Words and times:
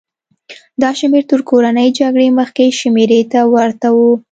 دا 0.81 0.89
شمېر 0.99 1.23
تر 1.31 1.41
کورنۍ 1.49 1.89
جګړې 1.99 2.27
مخکې 2.39 2.65
شمېرې 2.79 3.21
ته 3.31 3.39
ورته 3.53 3.87
و. 3.95 3.99